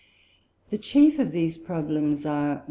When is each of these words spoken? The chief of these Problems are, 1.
The 0.71 0.79
chief 0.79 1.19
of 1.19 1.31
these 1.31 1.59
Problems 1.59 2.25
are, 2.25 2.53
1. 2.55 2.59